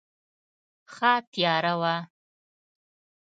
ښه 0.93 1.11
تیاره 1.31 1.73
وه. 1.81 1.95